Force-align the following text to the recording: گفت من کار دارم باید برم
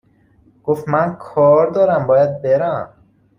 گفت 0.63 0.89
من 0.89 1.15
کار 1.15 1.69
دارم 1.69 2.07
باید 2.07 2.41
برم 2.41 2.93